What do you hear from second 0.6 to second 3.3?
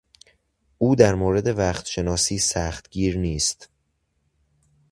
او در مورد وقتشناسی سختگیر